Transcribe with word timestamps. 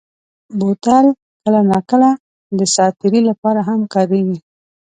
بوتل 0.59 1.05
کله 1.43 1.61
ناکله 1.71 2.11
د 2.57 2.59
ساعت 2.73 2.93
تېرۍ 3.01 3.21
لپاره 3.29 3.61
هم 3.69 3.81
کارېږي. 3.93 4.37